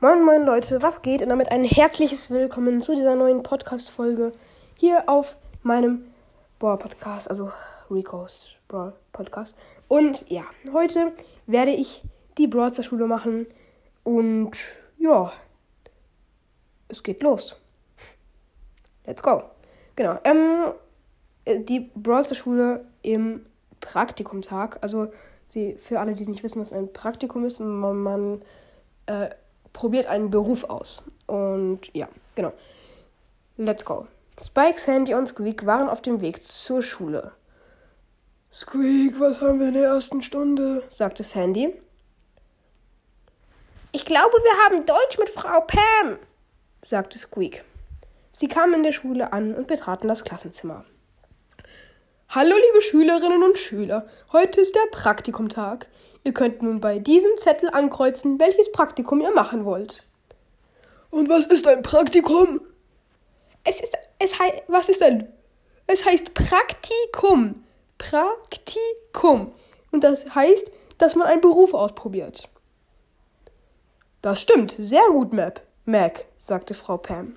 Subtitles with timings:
[0.00, 1.22] Leute, was geht?
[1.22, 4.30] Und damit ein herzliches Willkommen zu dieser neuen Podcast-Folge
[4.76, 6.06] hier auf meinem
[6.60, 7.50] Brawl Podcast, also
[7.90, 9.56] Rico's Brawl Podcast.
[9.88, 11.12] Und ja, heute
[11.46, 12.04] werde ich
[12.38, 13.48] die Brawlster Schule machen
[14.04, 14.52] und
[14.98, 15.32] ja,
[16.86, 17.56] es geht los.
[19.04, 19.42] Let's go.
[19.96, 20.20] Genau.
[20.22, 20.74] Ähm,
[21.64, 23.46] die Brawlster Schule im
[23.80, 25.08] Praktikumtag, also
[25.48, 28.42] sie für alle, die nicht wissen, was ein Praktikum ist, man, man
[29.06, 29.30] äh,
[29.72, 31.10] probiert einen Beruf aus.
[31.26, 32.52] Und ja, genau.
[33.56, 34.06] Let's go.
[34.40, 37.32] Spike, Sandy und Squeak waren auf dem Weg zur Schule.
[38.52, 40.82] Squeak, was haben wir in der ersten Stunde?
[40.88, 41.74] sagte Sandy.
[43.92, 46.18] Ich glaube, wir haben Deutsch mit Frau Pam,
[46.82, 47.64] sagte Squeak.
[48.30, 50.84] Sie kamen in der Schule an und betraten das Klassenzimmer.
[52.30, 54.06] Hallo, liebe Schülerinnen und Schüler.
[54.32, 55.86] Heute ist der Praktikumtag.
[56.24, 60.02] Ihr könnt nun bei diesem Zettel ankreuzen, welches Praktikum ihr machen wollt.
[61.10, 62.60] Und was ist ein Praktikum?
[63.64, 65.26] Es ist, es heißt, was ist ein?
[65.86, 67.64] Es heißt Praktikum.
[67.96, 69.52] Praktikum.
[69.90, 72.46] Und das heißt, dass man einen Beruf ausprobiert.
[74.20, 74.76] Das stimmt.
[74.78, 75.62] Sehr gut, Map.
[75.86, 77.36] Mac, sagte Frau Pam.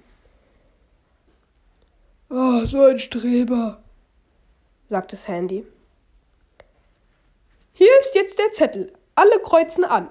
[2.30, 3.82] Oh, so ein Streber,
[4.92, 5.66] sagte Sandy.
[7.72, 8.92] Hier ist jetzt der Zettel.
[9.16, 10.10] Alle kreuzen an.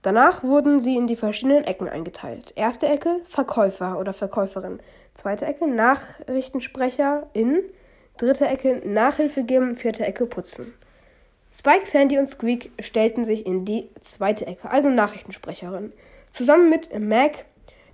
[0.00, 2.54] Danach wurden sie in die verschiedenen Ecken eingeteilt.
[2.56, 4.80] Erste Ecke Verkäufer oder Verkäuferin.
[5.12, 7.60] Zweite Ecke Nachrichtensprecherin.
[8.16, 9.76] Dritte Ecke Nachhilfe geben.
[9.76, 10.72] Vierte Ecke putzen.
[11.52, 15.92] Spike, Sandy und Squeak stellten sich in die zweite Ecke, also Nachrichtensprecherin.
[16.32, 17.44] Zusammen mit Mac.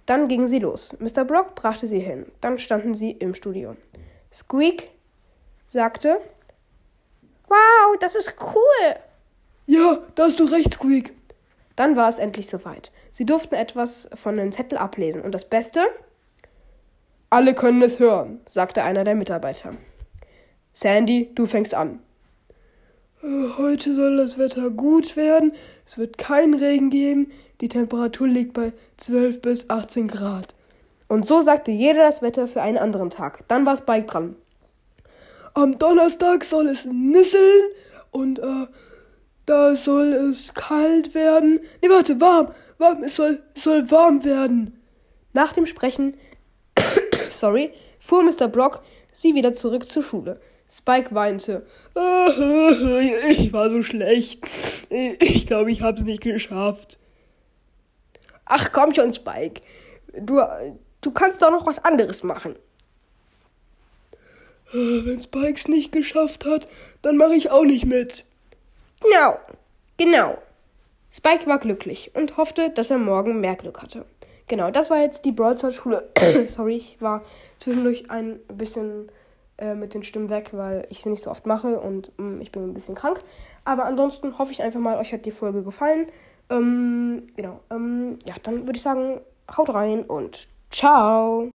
[0.06, 0.96] Dann gingen sie los.
[1.00, 1.24] Mr.
[1.24, 2.26] Brock brachte sie hin.
[2.40, 3.74] Dann standen sie im Studio.
[4.32, 4.90] Squeak
[5.74, 6.20] sagte,
[7.48, 8.96] Wow, das ist cool.
[9.66, 11.12] Ja, da hast du recht, Squeak.
[11.76, 12.92] Dann war es endlich soweit.
[13.10, 15.20] Sie durften etwas von dem Zettel ablesen.
[15.20, 15.82] Und das Beste?
[17.28, 19.74] Alle können es hören, sagte einer der Mitarbeiter.
[20.72, 21.98] Sandy, du fängst an.
[23.22, 25.52] Heute soll das Wetter gut werden.
[25.84, 27.32] Es wird keinen Regen geben.
[27.60, 30.54] Die Temperatur liegt bei 12 bis 18 Grad.
[31.08, 33.44] Und so sagte jeder das Wetter für einen anderen Tag.
[33.48, 34.36] Dann war Spike dran.
[35.54, 37.70] Am Donnerstag soll es nisseln
[38.10, 38.66] und äh,
[39.46, 41.60] da soll es kalt werden.
[41.80, 42.52] Nee, warte, warm.
[42.78, 44.80] Warm, es soll, soll warm werden.
[45.32, 46.14] Nach dem Sprechen,
[47.30, 48.48] sorry, fuhr Mr.
[48.48, 48.82] Brock
[49.12, 50.40] sie wieder zurück zur Schule.
[50.70, 51.66] Spike weinte.
[53.36, 54.44] Ich war so schlecht.
[54.90, 56.98] Ich glaube, ich habe es nicht geschafft.
[58.44, 59.62] Ach komm schon, Spike.
[60.18, 60.40] Du,
[61.00, 62.56] du kannst doch noch was anderes machen.
[64.74, 66.66] Wenn Spikes nicht geschafft hat,
[67.02, 68.24] dann mache ich auch nicht mit.
[69.00, 69.38] Genau,
[69.96, 70.38] genau.
[71.12, 74.04] Spike war glücklich und hoffte, dass er morgen mehr Glück hatte.
[74.48, 76.10] Genau, das war jetzt die Broadsword-Schule.
[76.48, 77.22] Sorry, ich war
[77.60, 79.10] zwischendurch ein bisschen
[79.58, 82.40] äh, mit den Stimmen weg, weil ich sie nicht so oft mache und mh, mm,
[82.40, 83.20] ich bin ein bisschen krank.
[83.64, 86.08] Aber ansonsten hoffe ich einfach mal, euch hat die Folge gefallen.
[86.50, 89.20] Ähm, genau, ähm, ja, dann würde ich sagen,
[89.56, 91.53] haut rein und ciao.